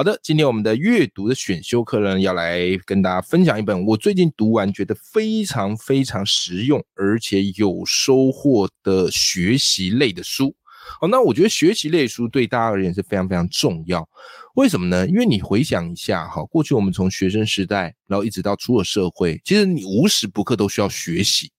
[0.00, 10.56] 好的，今天我们的阅读的选修课呢，要来跟大家分享一本我最近读完觉得非常非常实用，而且有收获的学习类的书。
[11.02, 14.08] 哦，那我觉得学习类书对大家而言是非常非常重要。
[14.54, 15.06] 为什么呢？
[15.06, 21.52] 因为你回想一下，哈，过去我们从学生时代，然后一直到出了社会，其实你无时不刻都需要学习。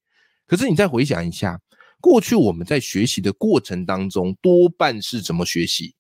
[0.48, 1.60] 可是你再回想一下，
[2.00, 5.94] 过去我们在学习的过程当中，多半是怎么学习？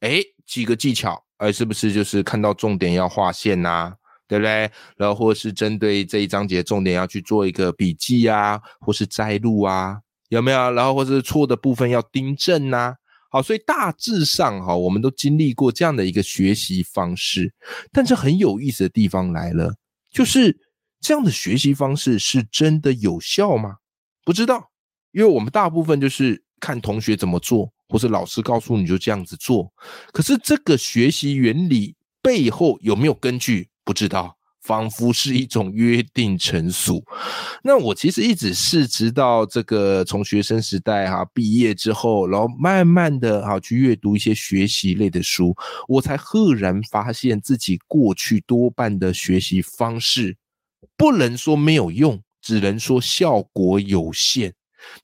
[0.00, 3.92] 哎，几个技巧，哎，是不是就是看到重点要划线呐、
[4.26, 4.70] 对不对？
[4.96, 9.98] 然后或是针对这一章节重点要去做一个笔记啊，或是摘录啊，
[10.30, 10.70] 有没有？
[10.72, 12.94] 然后或是错的部分要订正呐、
[13.30, 17.52] 好，所以大致上哈，我们都经历过这样的一个学习方式。
[17.92, 19.74] 但是很有意思的地方来了，
[20.10, 20.56] 就是
[21.02, 23.76] 这样的学习方式是真的有效吗？
[24.24, 24.70] 不知道，
[25.12, 29.72] 因为我们大部分就是看同学怎么做，或是老师告诉你就这样子做。
[30.12, 33.68] 可是这个学习原理背后有没有根据？
[33.84, 34.36] 不知道。
[34.64, 37.04] 仿佛是一种约定成俗。
[37.62, 45.54] 那我其实一直是直到这个从学生时代哈、毕业之后，然后慢慢的哈、去阅读一些学习类的书，
[45.86, 50.34] 我才赫然发现自己过去多半的学习方式，
[50.96, 54.54] 不能说没有用，只能说效果有限。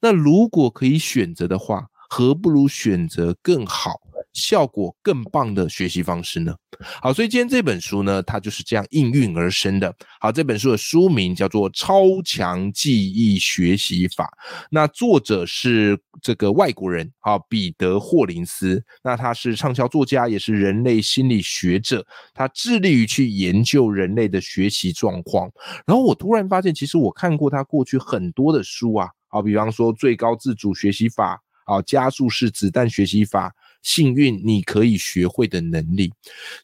[0.01, 4.01] 那如果可以选择的话，何不如选择更好、
[4.33, 6.53] 效果更棒的学习方式呢？
[7.01, 9.95] 好，所以今天这本书呢，它就是这样应运而生的。
[10.19, 14.25] 好，这本书的书名叫做《超强记忆学习法》，
[14.73, 18.83] 那作者是这个外国人，啊，彼得霍林斯。
[19.05, 22.05] 那他是畅销作家，也是人类心理学者，
[22.35, 25.49] 他致力于去研究人类的学习状况。
[25.87, 31.41] 然后我突然发现，其实我看过他过去很多的书啊，好，比方说最高自主学习法。
[31.71, 36.13] 啊，加速式子弹学习法，幸运你可以学会的能力。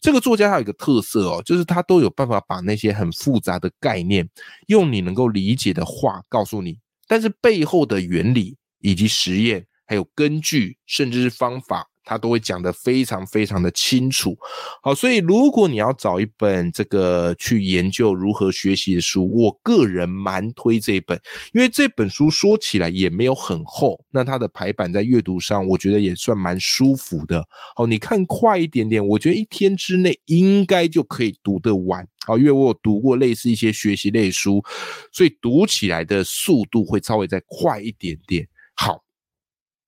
[0.00, 4.28] 这个作家他有一个特色哦，就是他都有办法把那些很复杂的概念，
[4.66, 11.88] 用你能够理解的话告诉你，但是背后的原理以及实验，还有根据，甚至是方法。
[12.06, 14.36] 他都会讲得非常非常的清楚，
[14.80, 21.20] 好，所以如果你要找一本这个去研究如何学习的书，我个人蛮推这一本，
[21.52, 27.44] 因为这本书说起来也没有很厚，那它的排版在阅读上，我觉得也算蛮舒服的。
[27.74, 32.06] 好，你看快一点点，我觉得一天之内应该就可以读得完。
[32.24, 34.62] 好，因为我有读过类似一些学习类书，
[35.10, 38.46] 所以读起来的速度会稍微再快一点点。
[38.76, 39.05] 好。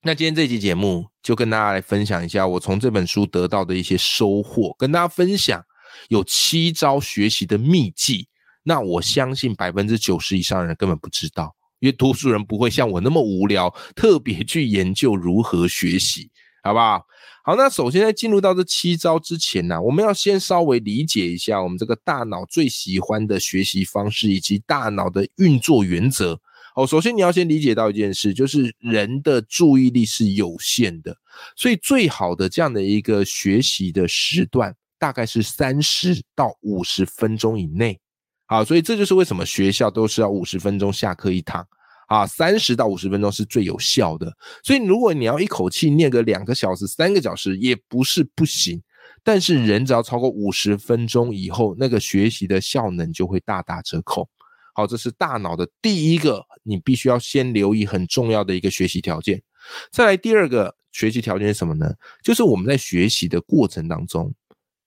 [0.02, 5.60] 那今天这期节目就跟大家来分享一下我从这本书得到的一些收获，跟大家分享
[6.08, 8.28] 有七招学习的秘籍。
[8.62, 16.30] 那我相信百分之九十以上的人根本不知道，因为多数人不会像我那么无聊，特别去研究如何学习，
[16.62, 17.04] 好不好？
[17.44, 26.40] 好，那首先在进入到这七招之前呢、我们要先稍微理解一下我们这个大脑最喜欢的学习方式以及大脑的运作原则。
[26.74, 31.16] 哦，首先你要先理解到一件事，就是人的注意力是有限的，
[31.56, 37.98] 所以最好的这样的一个学习的时段，大概是三十到五十分钟以内。
[38.46, 41.66] 好，所以这就是为什么学校都是要五十分钟下课一堂
[42.06, 44.32] 啊，三十到五十分钟是最有效的。
[44.62, 48.80] 所以如果你要一口气念个两个小时、三个小时，也不是不行。
[49.24, 54.28] 但是人只要超过五十分钟以后，那个学习的效能就会大打折扣。
[54.74, 59.42] 好，这是大脑的第一个，你必须要先留意很重要的一个学习条件。
[59.90, 61.92] 再来第二个学习条件是什么呢？
[62.22, 64.32] 就是我们在学习的过程当中，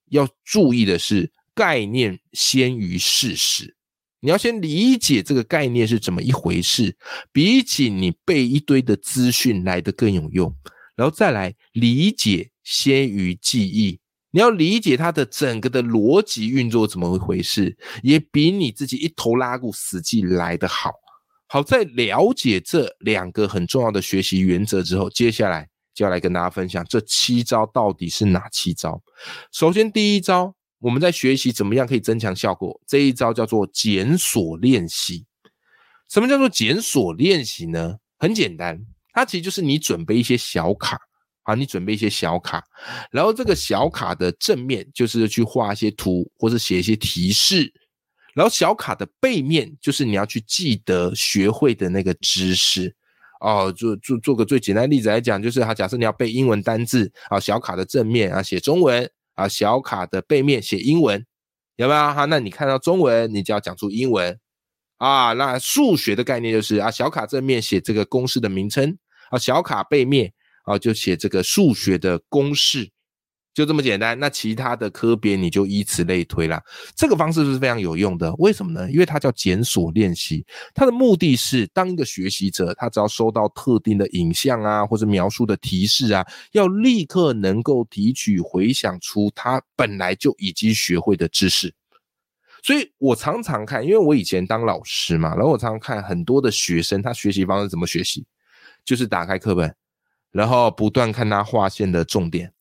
[0.09, 3.75] 要注意的是概念先于事实。
[4.19, 6.95] 你要先理解这个概念是怎么一回事，
[7.31, 10.55] 比起你背一堆的资讯来的更有用。
[10.95, 13.99] 然后再来理解先于记忆。
[14.33, 20.91] 你要理解它的整个的逻辑运作怎么一回事，也比你自己一头拉骨死记来得好。
[21.53, 29.03] 好，在了解这两个很重要的学习原则之后，接下来就要来跟大家分享这七招到底是哪七招。
[29.51, 35.25] 首先，第一招，我们在学习怎么样可以增强效果，这一招叫做检索练习。
[36.07, 37.97] 什么叫做检索练习呢？
[38.17, 38.79] 很简单，
[39.11, 40.97] 它其实就是你准备一些小卡。
[41.43, 42.63] 啊，你准备一些小卡，
[43.11, 47.73] 然后这个小卡的正面就是去画一些图，或者写一些提示，
[48.33, 52.95] 然后小卡的背面就是你要去记得学会的那个知识
[53.41, 53.71] 哦。
[53.71, 61.25] 做做做个最简单的例子来讲，就是他假设你要背英文单字啊，小卡的正面啊写中文啊，小卡的背面写英文，
[61.75, 62.25] 有没有哈？
[62.25, 64.39] 那你看到中文，你就要讲出英文
[64.97, 65.33] 啊。
[65.33, 68.97] 那数学的概念就是啊，小卡正面写这个公式的名称
[69.29, 70.31] 啊，小卡背面
[70.63, 72.91] 啊就写这个数学的公式。
[73.53, 76.63] 就这么简单，那其他的科别你就依此类推啦。
[76.95, 78.89] 这个方式是非常有用的，为什么呢？
[78.89, 91.73] 因为它叫检索练习，它的目的是当一个学习者，他只要收到特定的影像啊，或者描述的提示啊，要立刻能够提取、回想出他本来就已经学会的知识。
[92.63, 98.25] 所以我常常看，因为我以前当老师嘛，然后我常常看很多的学生，他学习方式怎么学习，
[98.85, 99.75] 就是打开课本，
[100.31, 102.53] 然后不断看他划线的重点。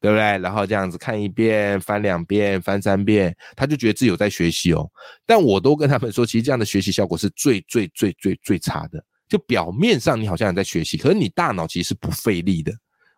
[0.00, 0.38] 对不对？
[0.38, 4.88] 然后这样子看一遍，翻两遍，翻三遍，他就觉得自己有在学习哦。
[5.26, 9.04] 但我都跟他们说，其实这样的学习效果是最最最最最差的。
[9.28, 12.72] 就表面上你好像在学习，可是你大脑其实是不费力的。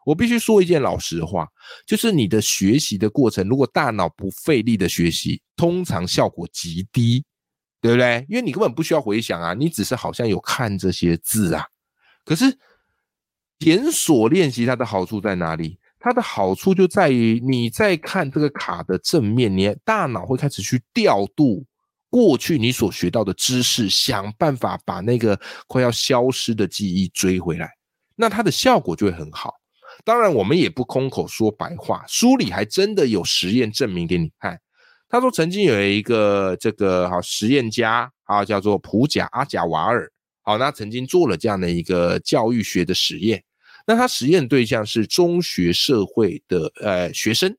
[0.04, 1.46] 我必须说一件老实话，
[1.86, 7.22] 就是你的学习的过程，如果大脑不费力的学习，通常效果极低，
[7.82, 8.24] 对不对？
[8.28, 11.64] 因为你根本不需要回想啊，你只是好像有看这些字啊。
[12.24, 12.58] 可是
[13.58, 15.78] 检索练习它的好处在哪里？
[16.02, 21.62] 它的好处就在于，你在看这个卡的正面，你大脑会开始去调度
[22.08, 25.38] 过去你所学到的知识，想办法把那个
[25.68, 27.70] 快要消失的记忆追回来，
[28.16, 29.54] 那它的效果就会很好。
[30.02, 34.58] 当然，我们也不空口说白话，书里还真的有实验证明给你看。
[35.06, 40.10] 他说，曾经有一个这个好实验家啊，叫做普贾阿贾瓦尔，
[40.40, 43.42] 好，那曾经做了这样的一个教育学的实验。
[43.90, 47.52] 那他实验对象是中学社会的呃学生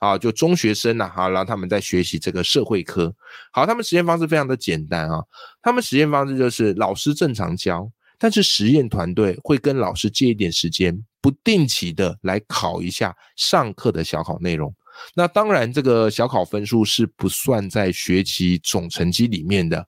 [0.00, 3.14] 啊，就中学生呐，好，然后他们在学习这个社会科。
[3.52, 5.22] 好，他们实验方式非常的简单啊，
[5.62, 7.88] 他们实验方式就是老师正常教，
[8.18, 14.74] 但是实验团队会跟老师借一点时间，不定期的来考一下上课的小考内容。
[15.14, 19.86] 那当然，这个小考分数是不算在学期总成绩里面的。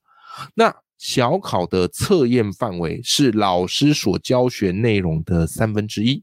[0.55, 6.23] 那小考的测验范围是老师所教学内容的三分之一，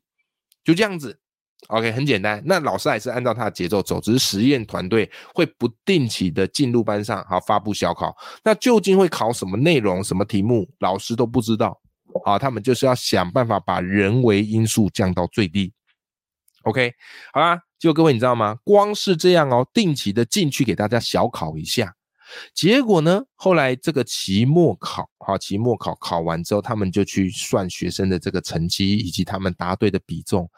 [0.63, 1.17] 就这样子。
[1.69, 2.43] OK，很简单。
[2.45, 8.15] 那老师还是按照他的节奏走，只是实验团队会不定期的进入班上，好发布小考。
[8.43, 11.81] 那究竟会考什么内容、什么题目，老师都不知道。
[12.23, 15.73] 好，他们就是要想办法把人为因素降到最低。
[16.63, 16.93] OK，
[17.33, 18.57] 好啦，就各位你知道吗？
[18.63, 21.95] 光是这样哦，定期的进去给大家小考一下。
[22.53, 23.23] 结果呢？
[23.35, 30.49] 后来这个期末考，哈，期末考考完之后，他们就去算学生的这个成绩以及他们答对的比重，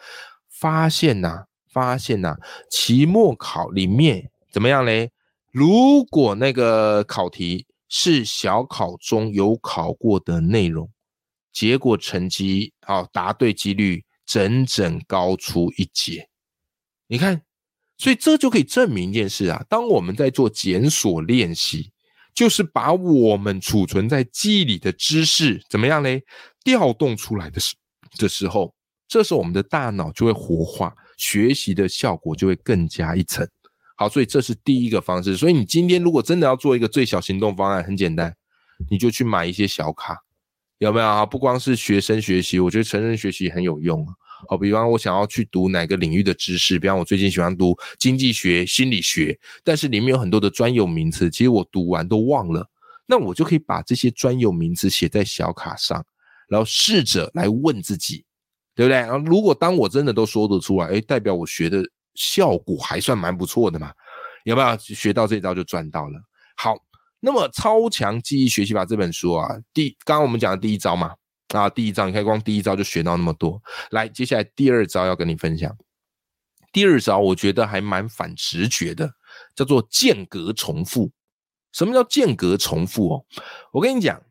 [0.50, 2.38] 发现呐，发现呐，
[2.70, 5.12] 期末考里面怎么样嘞？
[5.52, 10.90] 如果那个考题是小考中有考过的内容，
[11.52, 16.30] 结果成绩好，答对几率整整高出一截。
[17.08, 17.47] 你看。
[17.98, 21.92] 所以这就可以证明一件事啊，当我们在做检索练习，
[22.36, 26.24] 就是把我们储存在记忆里的知识怎么样嘞？
[26.64, 27.76] 调动出来的时
[28.18, 28.74] 的时候，
[29.08, 33.48] 这时候我们的大脑就会活化，学习的效果就会更加一层。
[33.96, 35.36] 好，所以这是第一个方式。
[35.36, 38.36] 所以你今天如果真的要做一个最小行动方案，很简单，
[38.92, 40.16] 你就去买一些小卡，
[40.78, 41.26] 有没有啊？
[41.26, 44.14] 不光是学生学习，我觉得成人学习很有用啊。
[44.48, 52.70] 好，比方我想要去读哪个领域的知识，比方我最近喜欢读经济学、心理学，但是里面有很多的专有名词，其实我读完都忘了。
[53.08, 56.06] 那我就可以把这些专有名词写在小卡上，
[56.48, 58.26] 然后试着来问自己，
[58.76, 58.98] 对不对？
[58.98, 61.84] 然后如果当我真的都说得出来，哎，代表我学的
[62.16, 63.92] 效果还算蛮不错的嘛？
[64.44, 66.20] 有没有学到这招就赚到了？
[66.58, 66.76] 好，
[67.20, 71.16] 那么超强记忆学习法这本书啊，第刚刚我们讲的第一招嘛。
[71.50, 73.62] 啊，第一招你看，光第一招就学到那么多。
[73.92, 75.76] 来，接下来第二招要跟你分享。
[76.74, 79.10] 第二招我觉得还蛮反直觉的，
[79.56, 81.10] 叫做间隔重复。
[81.72, 83.26] 什么叫间隔重复哦？
[83.72, 84.22] 我跟你讲，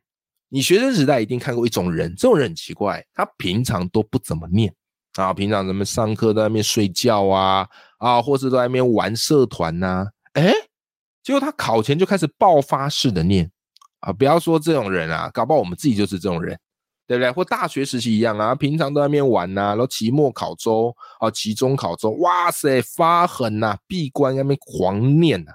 [0.49, 4.73] 你学生时代一定看过一种人，这种人很奇怪，他平常都不怎么念
[5.15, 7.69] 啊，平常咱们上课在外面睡觉啊，
[7.99, 10.53] 啊，或是在外面玩社团呐，哎，
[11.23, 13.51] 结果他考前就开始爆发式的念
[14.01, 14.13] 啊！
[14.13, 16.59] 不要说这种人啊，搞不好我们自己就是这种人。
[17.07, 17.31] 对不对？
[17.31, 25.53] 或大学时期一样啊，平常都在那边玩呐，然后期末考周啊，期中考周，哇塞，发狠呐，闭关那边狂念呐。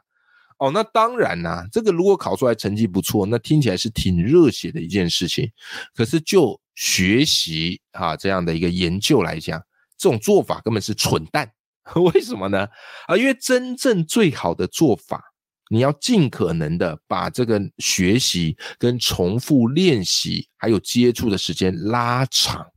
[0.60, 5.50] 哦，那当然呐，这个如果考出来成绩不错，那听起来是挺热血的一件事情。
[5.96, 9.60] 可是就学习哈这样的一个研究来讲，
[9.98, 11.52] 这种做法根本是蠢蛋。
[12.14, 12.68] 为什么呢？
[13.08, 15.31] 啊，因为真正最好的做法
[15.72, 22.68] 你要尽可能的把这个学习跟重复练习还有接触的时间拉长，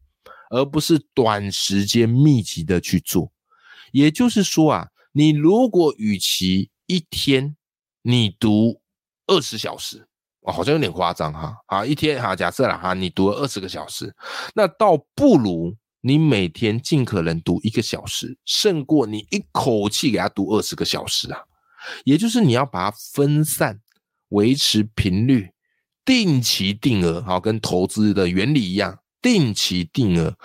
[0.48, 3.32] 而不是短时间密集的去做。
[3.90, 7.56] 也就是说啊，你如果与其一天
[8.02, 8.80] 你读
[9.26, 10.06] 二十小时，
[10.42, 11.52] 哦，好像有点夸张哈。
[11.66, 14.14] 好，一天哈，假设了哈，你读了二十个小时，
[14.54, 21.40] 那倒不如你每天尽可能读一个小时，胜过你一口气给他读二十个小时啊。
[22.04, 23.80] 也就是你要把它分散，
[24.28, 25.50] 维持频率，
[26.04, 30.36] 定期定额，好，跟投资的原理一样，定期定额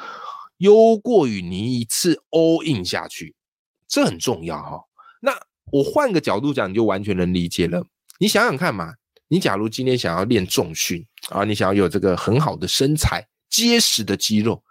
[0.58, 3.36] 优过于你一次 all in 下去，
[3.88, 4.82] 这很重要哈。
[5.22, 5.32] 那
[5.72, 7.86] 我换个角度讲，你就完全能理解了。
[8.20, 8.94] 你想想看嘛，
[9.28, 14.64] 你假如今天想要练重训啊，你想要有这个很好的身材、结实的肌肉，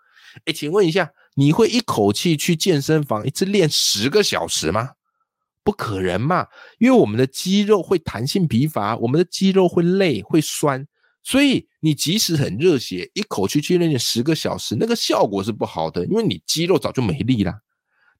[0.45, 4.91] 哎，请问一下，你会一口气去健身房一次练十个小时吗？
[5.69, 6.47] 不可能嘛，
[6.79, 10.89] 因为我们的肌肉会弹性疲乏，我们的肌肉会累会酸，
[11.23, 17.53] 所以你即使很热血，一口气去练十个小时，那个效果是不好的，因为你肌肉早就没力了。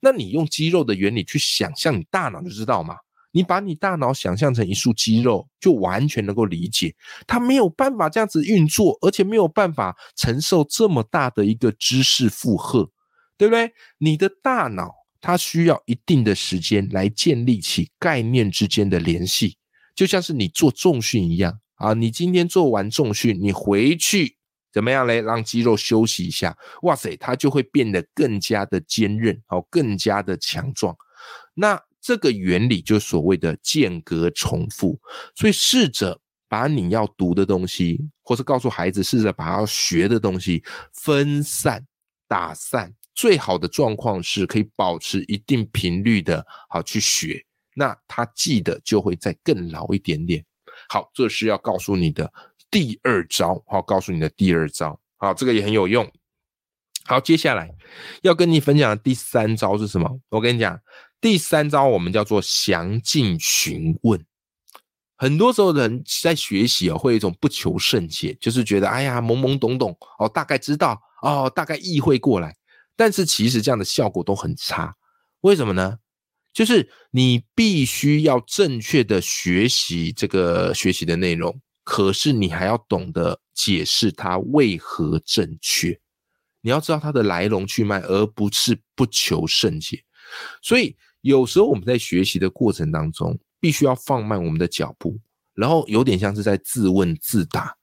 [0.01, 2.97] 那你用肌肉的原理去想象你大脑就知道嘛，
[3.33, 6.95] 你把你大脑想象成一束肌肉，就完全能够理解，
[7.27, 12.91] 它没有办法这样子运作，而且没有办法承受这么大的一个知识负荷，
[13.39, 13.73] 对不对？
[13.97, 14.98] 你的大脑。
[15.21, 19.57] 它需要一定的时间来建立起概念之间的联系，
[19.95, 21.93] 就像是你做重训一样啊。
[21.95, 24.37] 你今天做完重训，你回去
[24.73, 25.21] 怎么样嘞？
[25.21, 30.97] 让肌肉休息一下，哇塞，它就会变得更加的坚韧，哦，更加的强壮。
[31.55, 35.01] 那这个原理就所谓的间隔重复，
[35.35, 41.85] 所以试着把你要读的东西，或是告诉孩子，试着把要学的东西分散、
[42.29, 42.95] 打散。
[43.19, 47.45] 最好的状况是可以保持一定频率的，好去学，
[47.75, 50.45] 那他记得就会再更牢一点点。
[50.89, 52.33] 好，这是要告诉你的
[52.71, 56.09] 第二招，好，告诉你的第二招，好，这个也很有用。
[57.07, 57.69] 好，接下来
[58.23, 60.09] 要跟你分享的第三招是什么？
[60.29, 60.81] 我跟你讲，
[61.21, 64.25] 第三招我们叫做详尽询问。
[65.17, 72.55] 很多时候人在学习哦，会有一种不求甚解，就是觉得哎呀懵懵懂懂哦，大概知道哦，大概意会过来。
[72.99, 74.97] 但是其实这样的效果都很差，
[75.43, 75.99] 为什么呢？
[76.53, 86.01] 就是你必须要正确的学习这个学习的内容，可是你还要懂得解释它为何正确，
[86.61, 90.03] 你要知道它的来龙去脉，而不是不求甚解。
[90.61, 95.17] 所以有时候我们在学习的过程当中，必须要放慢我们的脚步，
[95.55, 97.78] 然后有点像是在自问自答。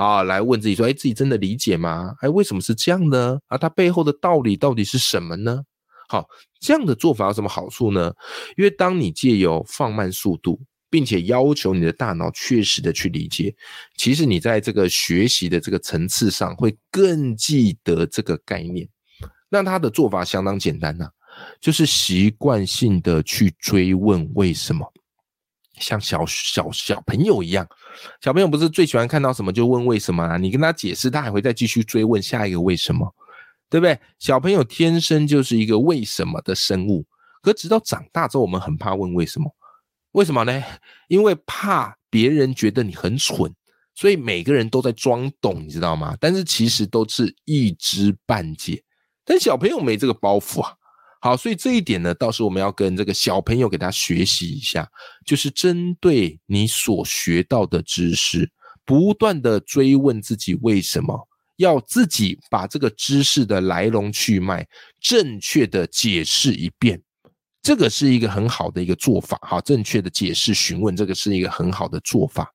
[0.00, 2.14] 啊，来问自己说：“哎，自己真的理解吗？
[2.22, 3.38] 哎，为什么是这样呢？
[3.48, 5.62] 啊，它背后的道理到底是什么呢？”
[6.08, 6.26] 好，
[6.58, 8.10] 这样的做法有什么好处呢？
[8.56, 13.54] 因为当你借由放慢速度，并且要求你的大脑确实的去理解，
[13.98, 18.88] 其实你在这个学习的这个层次上会更记得这个概念。
[19.50, 21.10] 那他的做法相当简单呐，
[21.60, 24.90] 就是习惯性的去追问为什么。
[25.80, 27.66] 像小小小朋友一样，
[28.20, 30.36] 小朋友不是最喜欢看到什么就问为什么啊？
[30.36, 33.12] 你跟他解释，他还会再继续追问下一个为什么，
[33.68, 33.98] 对不对？
[34.18, 37.04] 小朋友天生就是一个为什么的生物，
[37.42, 39.50] 可直到长大之后，我们很怕问为什么？
[40.12, 40.62] 为什么呢？
[41.08, 43.52] 因为怕别人觉得你很蠢，
[43.94, 46.16] 所以每个人都在装懂，你知道吗？
[46.20, 48.82] 但是其实都是一知半解，
[49.24, 50.74] 但小朋友没这个包袱啊。
[51.22, 54.90] 好，所以这一点呢，倒是我们要跟这个小朋友给他学习一下，
[55.26, 58.50] 就是针对你所学到的知识，
[58.86, 64.66] 不断的追问自己为什么，要自己把这个知识的来龙去脉
[64.98, 67.02] 正确的解释一遍，
[67.60, 69.38] 这个是一个很好的一个做法。
[69.42, 72.50] 好，正确的解释询问，这个是一个很好的做法。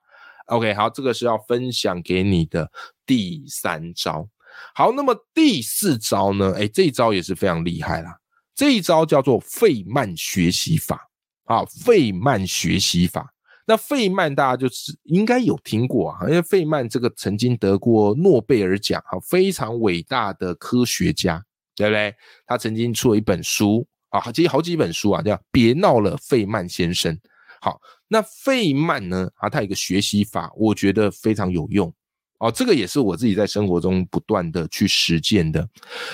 [0.48, 2.72] OK，好，这个是要分享给你的
[3.06, 4.28] 第三招。
[4.74, 6.56] 好，那么第四招呢？
[6.58, 8.18] 哎，这一招也是非常厉害啦。
[8.56, 11.10] 这一招叫做费曼学习法
[11.44, 13.32] 啊，费曼学习法。
[13.68, 21.44] 那费曼大家就是应该有听过啊，因为费曼这个曾经得过诺贝尔奖啊，非常伟大的科学家，
[21.76, 22.14] 对不对？
[22.46, 27.12] 他曾经出了一本书啊，其实好几本书啊，叫《别闹了，费曼先生》。
[27.60, 31.92] 好，那费曼呢啊，他有个学习法，我觉得非常有用
[32.38, 32.52] 哦。
[32.52, 35.68] 这个也是我自己在生活中不断的去实践的。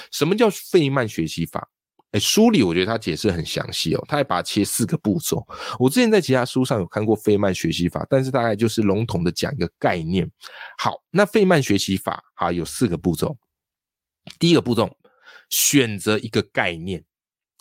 [0.10, 1.67] 什么叫费曼学习法？
[2.12, 5.46] 哎，书里我觉得他解释很详细哦，他还把它切四个步骤。
[5.80, 10.30] 我之前在其他书上有看过费曼学习法，但是大概就是笼统的讲一个概念。
[10.77, 13.38] 好，那费曼学习法啊有四个步骤。
[14.38, 14.89] 第一个步骤，
[15.50, 17.03] 选择一个概念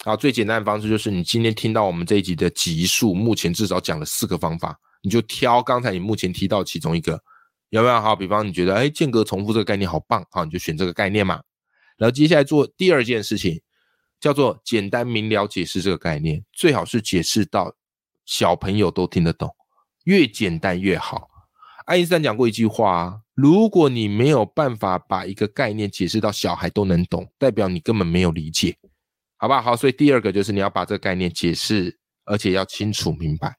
[0.04, 7.22] 啊，最简单的方式就是你今天听到我们这一集的集数，目前至少讲了四个方法，你就挑刚才你目前提到其中一个，
[7.68, 8.00] 有没有？
[8.00, 11.40] 好，比方你觉得哎间隔重复这个概念好棒，好，你就选这个概念嘛。
[11.96, 13.60] 然后接下来做第二件事情，
[14.20, 17.74] 叫做简单明了解释这个概念，最好是解释到
[18.26, 19.48] 小朋友都听得懂，
[20.04, 21.28] 越简单越好。
[21.86, 28.76] 爱因斯坦讲过一句话：如果你没有办法把一个概念解释到小孩都能懂，代表你根本没有理解。
[29.38, 33.56] 好吧，好，所以第二个就是你要把这个概念解释，而且要清楚明白。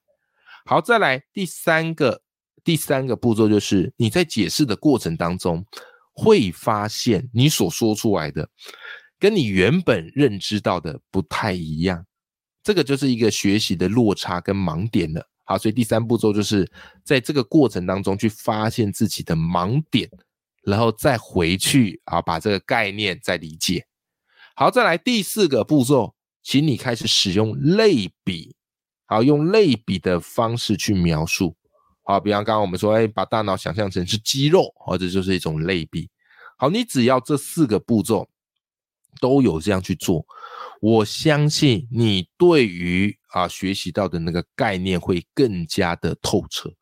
[0.64, 2.22] 好，再来第三个，
[2.62, 5.66] 第三个步骤就是你在解释的过程当中，
[6.14, 8.48] 会发现你所说出来的
[9.22, 12.04] 跟你原本认知到的不太一样，
[12.60, 15.24] 这个就是一个学习的落差跟盲点了。
[15.44, 16.68] 好，所以第三步骤就是
[17.04, 20.10] 在这个过程当中去发现自己的盲点，
[20.64, 23.86] 然后再回去啊，把这个概念再理解。
[24.56, 28.56] 好，再来第四个步骤，请你开始使用类比，
[29.06, 31.54] 好，用类比的方式去描述。
[32.02, 36.10] 好，比方刚刚我们说，哎，把大脑想象成是肌肉，或者就是一种类比。
[36.58, 38.28] 好，你只要这四个步骤
[39.20, 40.24] 都有这样去做，
[40.80, 46.72] 我相信你对于啊学习到的那个概念会更加的透彻。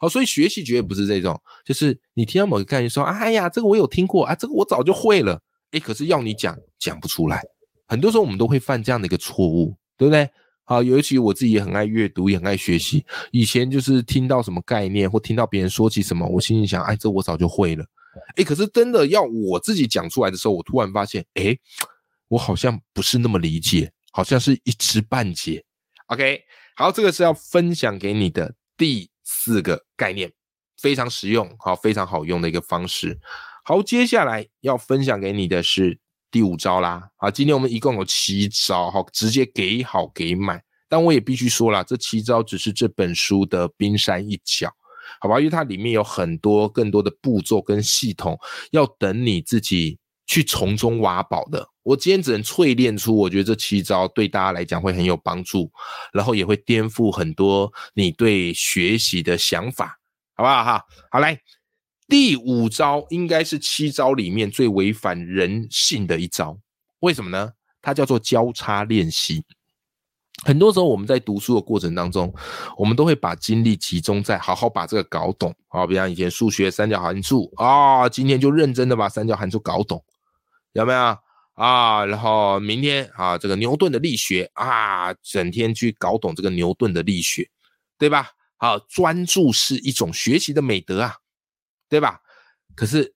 [0.00, 5.40] 好，所以学习绝对不是这种，就是你听到某个概念说，哎呀，这个我有听过啊，这个我早就会了。
[5.72, 7.42] 哎，可是要你讲讲不出来，
[7.88, 10.28] 很多时候我们都会犯这样的一个错误，对不对？
[10.64, 13.04] 好，尤其我自己也很爱阅读，也很爱学习。
[13.32, 17.84] 以前就是听到什么概念，或听到别人说起什么，我心里想，哎，这我早就会了。
[18.36, 21.56] 哎，可是真的要我自己讲出来的时候，我突然发现，哎，
[22.28, 25.64] 我好像不是那么理解，好像是一知半解。
[26.06, 26.42] OK，
[26.76, 30.32] 好，这个是要分享给你的第四个概念，
[30.80, 33.18] 非常实用，好，非常好用的一个方式。
[33.64, 35.98] 好，接下来要分享给你的是
[36.30, 37.10] 第五招啦。
[37.16, 40.62] 啊，今天我们一共有七招，好，直接给好给满。
[40.88, 44.72] 但我也必须说了，这七招只是这本书的冰山一角，
[45.20, 45.38] 好吧？
[45.38, 48.38] 因为它里面有很多更多的步骤跟系统，
[48.70, 51.68] 要等你自己去从中挖宝的。
[51.82, 55.70] 我今天只能淬炼出，我觉得这七招对大家来讲会很有帮助，
[56.12, 59.98] 然后也会颠覆很多你对学习的想法，
[60.34, 60.64] 好不好？
[60.64, 61.40] 哈，好来。
[62.06, 66.58] 第五招应该是七招里面最违反人性的一招，
[67.00, 67.52] 为什么呢？
[67.82, 69.44] 它叫做交叉练习。
[70.44, 72.32] 很多时候我们在读书的过程当中，
[72.76, 80.02] 我们都会把精力集中在好好把这个搞懂啊，比方以前数学三角函数啊，今天就认真的把三角函数搞懂，
[80.72, 81.18] 有没有
[81.54, 82.04] 啊？
[82.04, 87.50] 然后明天啊，这个牛顿的力学啊，整天去搞懂这个牛顿的力学，
[87.98, 88.30] 对吧？
[88.56, 91.14] 好，专注是一种学习的美德啊。
[91.90, 92.20] 对吧？
[92.74, 93.14] 可是，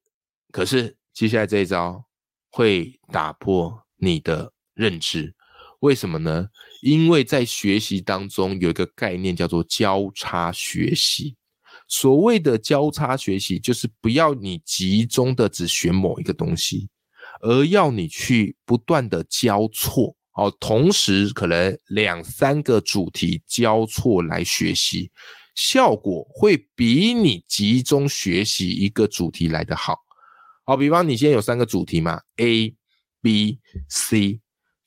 [0.50, 2.02] 可是接下来这一招
[2.50, 5.34] 会打破你的认知，
[5.82, 6.46] 为什么呢？
[6.80, 11.36] 因为在学习当中有一个概念叫做交叉学习。
[11.88, 16.88] 所谓的交叉学习，就是不要你集中的只学某一个东西，
[17.40, 25.10] 而要你去不断的交错，哦，同时可能两三个主题交错来学习。
[25.56, 29.96] 效果会比你集中学习一个主题来得好。
[30.64, 32.72] 好，比方你现在有三个主题嘛，A、
[33.20, 34.41] B、C。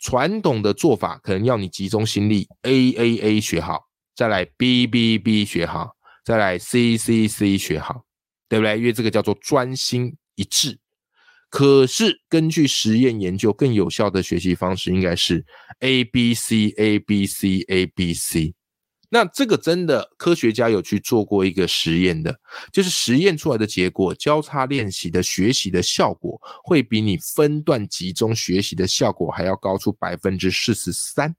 [0.06, 3.82] 传统的做法可能要你集中心力，A、A、A 学好，
[4.16, 8.04] 再来 B、B、B 学好，再来 C、C、C 学好，
[8.48, 8.78] 对不对？
[8.78, 10.78] 因为这个叫做专心一致。
[11.50, 15.44] 可是根据实验研究，更有效的学习方式应该是
[15.80, 18.54] A、B、C、A、B、C、A、B、C。
[19.16, 22.38] 那这个真的科学家有去做过一个实验的，
[22.74, 31.34] 就是实验出来的结果，交叉练习的学习的效果会比你分段集中学习的效果还要高出百分之四十三，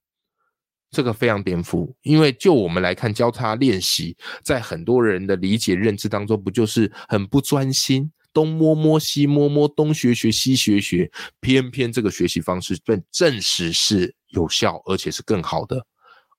[0.91, 1.93] 这个非常颠覆。
[2.01, 15.85] 因为就我们来看，交叉练习在很多人的理解认知当中，不就是很不专心，东摸摸西摸摸，东学学西学学，偏偏这个学习方式被证实是有效，而且是更好的。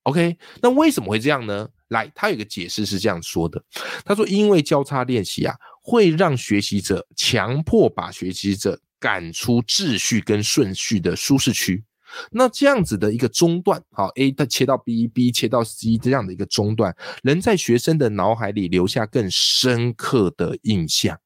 [0.07, 1.67] OK，那为什么会这样呢？
[1.89, 3.61] 来，他有个解释是这样说的：
[4.05, 11.83] 他说，因为交叉练习啊，会让学习者强迫把学习者赶出秩序跟顺序的舒适区。
[12.31, 21.19] 那这样子的一个中断，好，A 它切到 B，B 切到 C 这样的一个中断，能在学生的脑海里留下更深刻的印象。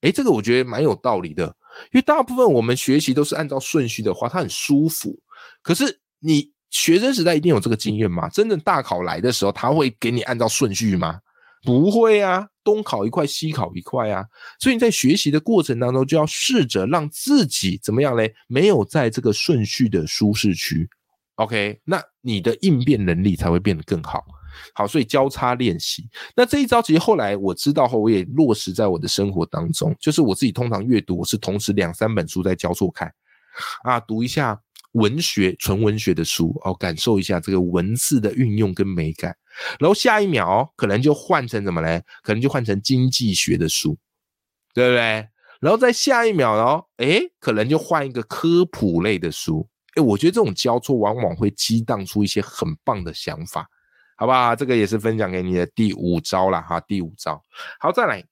[0.00, 1.46] 诶，这个我觉得蛮有道理的，
[1.92, 5.16] 因为大部分我们学习都是按照顺序的话，它很舒服。
[5.62, 6.50] 可是你。
[6.70, 8.28] 学生时代一定有这个经验吗？
[8.28, 11.20] 真正大考来的时候，他会给你按照顺序吗？
[11.62, 14.24] 不会啊，东考一块，西考一块啊。
[14.58, 18.34] 所以你在学习的过程当中，就要试着让自己怎么样嘞？
[18.46, 20.88] 没有在这个顺序的舒适区
[21.34, 24.24] OK，那你的应变能力才会变得更好。
[24.74, 26.08] 好，所以交叉练习。
[26.36, 29.94] 那这一招其实后来我知道后，我也落实在我的生活当中。
[30.00, 33.12] 就是我自己通常阅读，我是同时两三本书在交错看
[33.84, 34.60] 啊，读一下
[34.92, 39.36] 文学、纯文学的书哦，感受一下这个文字的运用跟美感。
[39.78, 42.02] 然后下一秒可能就换成什么嘞？
[42.22, 43.96] 可能就换成经济学的书，
[44.74, 45.28] 对不对？
[45.60, 49.68] 然后在下一秒哦，诶，可能就换一个科普类的书。
[49.96, 53.68] 诶，我觉得这种交错往往会激荡出一些很棒的想法。
[54.16, 54.54] 好不好？
[54.54, 56.78] 这个也是分享给你的第五招了哈。
[56.80, 57.42] 第五招，
[57.78, 58.22] 好，再来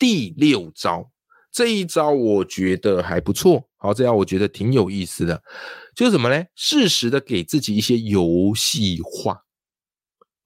[0.00, 1.08] 第六招。
[1.54, 3.62] 这一招我觉得还不错。
[3.76, 5.40] 好，这样我觉得挺有意思的，
[5.94, 6.44] 就是什么呢？
[6.56, 9.44] 适时的给自己一些游戏化。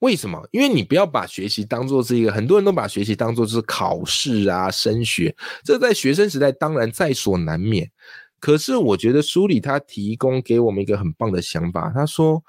[0.00, 0.46] 为什么？
[0.52, 5.34] 因为你不要把学习当做是一个，很多人都把学习当做是考试啊、升学。
[5.64, 7.90] 这在学生时代当然在所难免。
[8.38, 12.44] 可是我觉得书里他提供给我们一个很棒的想法，他说。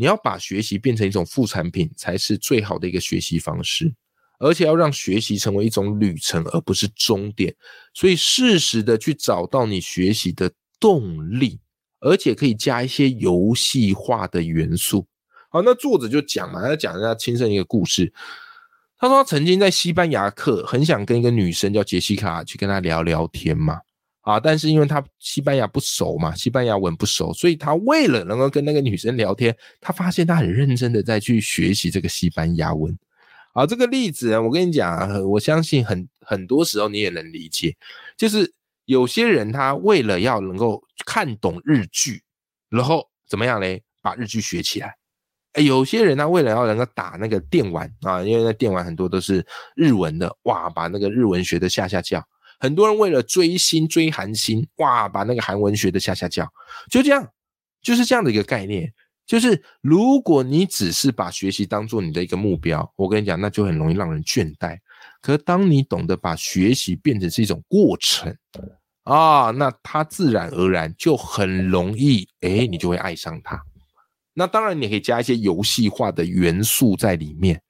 [0.00, 3.92] 你要把学习变成一种副产品，才是最好的一个学习方式，
[4.38, 7.54] 而且要让学习成为一种旅程，而不是终点。
[7.94, 11.58] 所以适时的去找到你学习的动力，
[12.00, 15.06] 而且可以加一些游戏化的元素。
[15.50, 18.12] 好，那作者就讲嘛，他讲人家亲身一个故事。
[18.98, 23.80] 他说他曾经在西班牙课，很想跟一个女生叫杰西卡去跟她聊聊天嘛。
[24.22, 24.38] 啊！
[24.38, 32.94] 但是因为他西班牙不熟嘛，西班牙文不熟，所以他为了能够跟那个女生聊天，他发现他很认真的在去学习这个西班牙文。
[33.58, 37.76] 啊，这个例子我跟你讲，我相信很很多时候你也能理解，
[38.16, 42.22] 就是有些人他为了要能够看懂日剧，
[42.68, 44.94] 然后怎么样嘞，把日剧学起来。
[45.54, 49.44] 哎，有些人他为了要能够打那个电玩啊，因为那电玩很多都是
[49.74, 52.24] 日文的，哇，把那个日文学的下下叫。
[52.60, 56.48] 很多人为了追星追韩星，哇，把那个韩文学的下下叫，
[56.88, 57.28] 就这样，
[57.82, 58.92] 就是这样的一个概念。
[59.28, 64.78] 就是如果你只是把学习当做你的一个目标，我跟你讲，那就很容易让人倦怠。
[65.20, 68.34] 可是当你懂得把学习变成是一种过程
[69.02, 73.62] 啊，那它自然而然就很容易，哎，你就会爱上它。
[74.32, 77.60] 那当然，你可以加一些游戏化的元素在里面。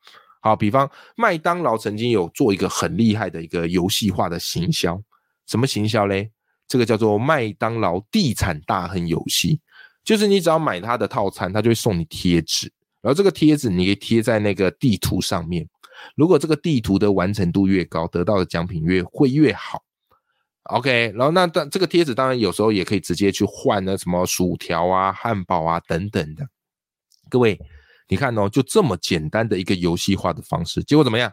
[0.41, 5.03] 好，比方麦当劳曾经有做一个很厉害的一个游戏化的行销，
[5.49, 6.31] 什么行销嘞？
[6.69, 9.61] 这个叫做麦当劳地产大亨游戏，
[10.09, 15.69] 就是你只要买它的套餐，它就会送你贴纸，然后这个贴纸你可以贴在那个地图上面，
[16.17, 19.83] 如果这个地图的完成度越高，得到的奖品越会越好。
[20.63, 26.49] OK，然后那但这个贴纸当然有时候也可以直接去换那什么薯条啊、汉堡啊等等的，
[27.29, 27.61] 各位。
[28.09, 31.31] 你看哦，就这么简单的一个游戏化的方式，结果怎么样？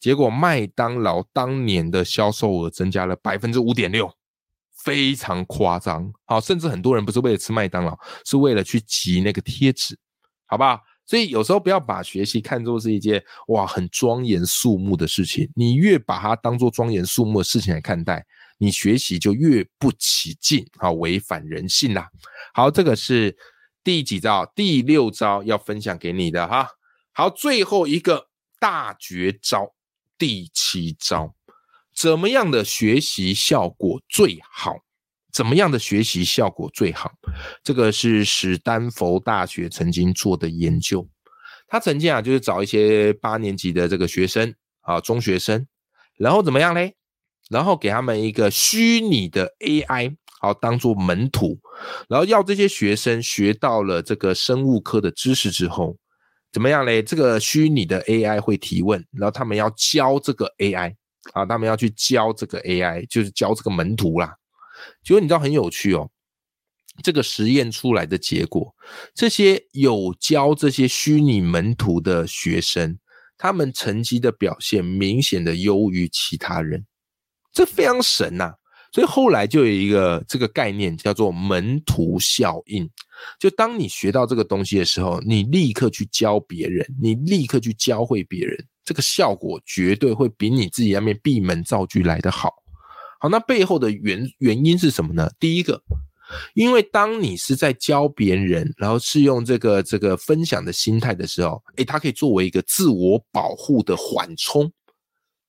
[0.00, 4.10] 结果麦当劳当年的销售额增加了百分之五点六，
[4.88, 6.10] 非常夸张。
[6.24, 9.96] 好，甚至很多人不是为了吃麦当劳，是为了去集那个贴纸，
[10.46, 10.80] 好不好？
[11.06, 18.24] 所以有时候不要把学习看作是一件哇很庄严肃穆的事情，你越把它当做庄严肃穆的事情来看待，
[18.58, 22.08] 你学习就越不起劲，啊，违反人性啦。
[22.54, 23.36] 好，这个是。
[23.84, 24.44] 第几招？
[24.54, 26.68] 第六招要分享给你的哈。
[27.14, 28.28] 好，最后一个
[28.60, 29.72] 大绝招，
[30.18, 31.34] 第七招，
[32.00, 34.76] 怎么样的学习效果最好？
[35.32, 37.10] 怎么样的学习效果最好？
[37.64, 41.08] 这个是史丹佛大学曾经做的研究。
[41.66, 45.66] 他曾经啊，就是找一些八年级的这个学生啊，中学生，
[46.16, 46.94] 然后怎么样嘞？
[47.50, 50.16] 然后给他们一个虚拟的 AI。
[50.40, 51.58] 好，当做门徒，
[52.08, 55.96] 然后要这些学生学到了这个生物科的知识之后，
[56.52, 57.02] 怎么样嘞？
[57.02, 60.94] 这个虚拟的 AI 会提问，然后他们要教这个 AI
[61.32, 64.36] 啊，他们要去教这个 AI，就是教这个门徒啦。
[65.02, 66.10] 结果你知道很有趣哦，
[67.02, 68.74] 这个实验出来的结果，
[69.14, 72.98] 这些有教这些虚拟门徒的学生，
[73.36, 76.86] 他们成绩的表现明显的优于其他人，
[77.52, 78.54] 这非常神呐。
[78.92, 82.88] 所以后来就有一个这个概念叫做门徒效应，
[83.38, 92.54] 就当你学到这个东西的时候，你立刻去教别人，你立刻去教会别人，这个效果绝对会比你自己那边闭门造句来得好。
[93.20, 95.30] 好，那背后的原原因是什么呢？
[95.38, 95.82] 第一个，
[96.54, 104.72] 因为当你是在教别人，然后是用这个这个分享的心态的时候，诶，它可以作为一个自我保护的缓冲，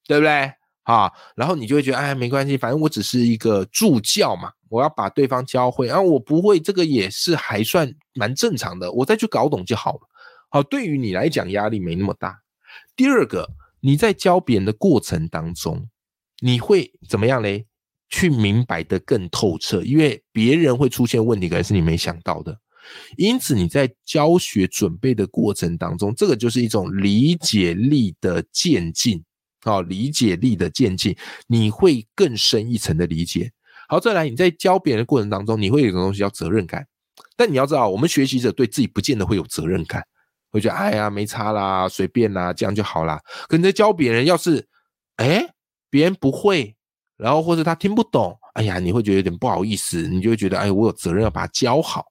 [0.08, 0.52] 对不对？
[0.90, 10.00] 啊，然后你就会觉得，哎，没关系，反正我只是一个助教嘛，我要把对方教会，然后我不会，这个也是还算蛮正常的，我再去搞懂就好了。
[10.50, 12.36] 好，对于你来讲压力没那么大。
[12.96, 13.48] 第二个，
[13.82, 15.88] 你在教别人的过程当中，
[16.42, 17.68] 你会怎么样嘞？
[18.10, 22.58] 去明白的更透彻，因为别人会出现问题，可能是你没想到的。
[23.18, 29.24] 因此你在教学准备的过程当中，这个就是一种理解力的渐进，
[29.62, 31.16] 好，理解力的渐进，
[31.48, 33.52] 你会更深一层的理解。
[33.88, 36.86] 好，再来你在教别人的过程当中，你会有一种东西叫责任感。
[37.36, 40.04] 但你要知道，我们学习者对自己不见得会有责任感，
[40.52, 43.20] 会觉得哎呀没差啦，随便啦，这样就好啦。
[43.48, 44.66] 可你在教别人，要是
[45.18, 45.46] 哎
[45.90, 46.76] 别人不会，
[47.18, 52.06] 然后或者他听不懂，哎呀你会觉得有点不好意思，你就会觉得哎我有责任要把它教好。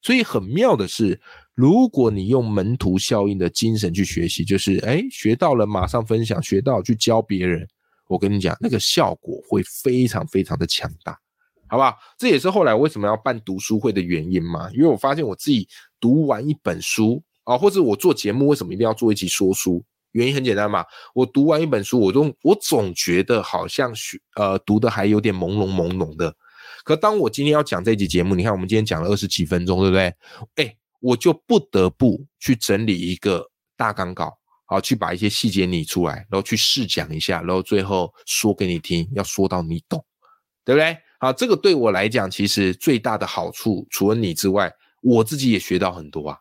[0.00, 1.20] 所以很妙的是，
[1.58, 7.66] 如果你用门徒效应的精神去学习，就是哎学到了马上分享，学到去教别人。
[8.06, 11.18] 我跟你讲，那个效果会非常非常的强大，
[11.66, 11.96] 好不好？
[12.16, 14.70] 这也是后来为什么要办读书会的原因嘛。
[14.72, 15.66] 因为我发现我自己
[15.98, 19.84] 读完一本书啊，或者我做节目为什么一定要做一集说书？
[20.12, 26.32] 原因很简单嘛，我读完一本书，我总我总觉得好像学呃读的还有点朦胧朦胧的。
[26.84, 30.14] 可当我今天要讲这集节目，你看我们今天讲了二十几分钟，对不对？
[30.54, 34.36] 哎，我就不得不去整理一个大纲稿。
[34.66, 40.04] 好，去把一些细节拟出来，然后去试讲一下，然后最后说给你听，要说到你懂，
[40.64, 40.96] 对不对？
[41.18, 44.70] 好，这个对我来讲，其实最大的好处，除了你之外，
[45.02, 46.38] 我自己也学到很多啊。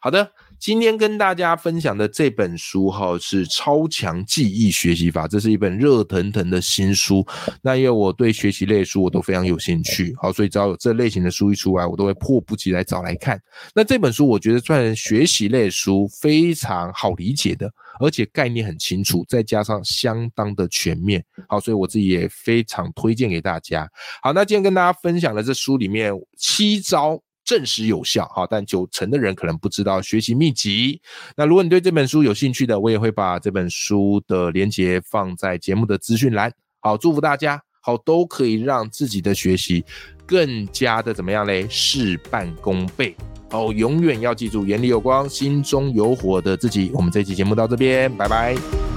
[0.00, 0.32] 好的。
[0.58, 7.24] 今天跟大家分享的这本书哈是《超强记忆学习法》，这是一本热腾腾的新书。
[7.62, 13.40] 那因为我对学习类书我都非常有兴趣，好，所以只要有这类型的书一出来，我都会迫不及待找来看。
[13.74, 23.88] 那这本书我觉得算学习类书，非常好理解的，而且概念很清楚，再加上相当的全面，好，所以我自己也非常推荐给大家。
[24.22, 27.20] 好，那今天跟大家分享的这书里面七招。
[27.46, 31.00] 证实有效，哈，但九成的人可能不知道学习秘籍。
[31.36, 36.52] 那如果你对这本书有兴趣的，我也会把这本书的连接放在节目的资讯栏。
[36.80, 39.84] 好，祝福大家，好，都可以让自己的学习
[40.26, 41.66] 更加的怎么样嘞？
[41.70, 43.16] 事半功倍。
[43.48, 46.90] 好，永远要记住，眼里有光，心中有火的自己。
[46.92, 48.95] 我们这期节目到这边，拜拜。